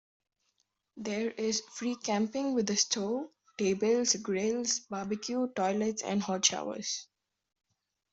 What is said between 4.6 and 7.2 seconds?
barbecue, toilets and hot showers.